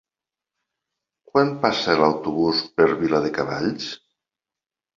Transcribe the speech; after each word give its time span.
Quan 1.31 1.51
passa 1.67 1.97
l'autobús 2.01 2.65
per 2.81 2.89
Viladecavalls? 3.05 3.95